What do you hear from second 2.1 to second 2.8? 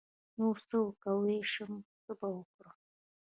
به وکړم.